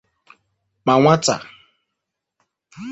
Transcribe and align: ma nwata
ma 0.85 0.93
nwata 1.01 1.35